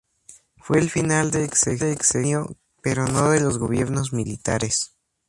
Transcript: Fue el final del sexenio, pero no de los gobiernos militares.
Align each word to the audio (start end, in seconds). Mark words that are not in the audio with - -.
Fue 0.57 0.79
el 0.79 0.89
final 0.89 1.29
del 1.29 1.53
sexenio, 1.53 2.57
pero 2.81 3.05
no 3.05 3.29
de 3.29 3.39
los 3.39 3.59
gobiernos 3.59 4.13
militares. 4.13 4.95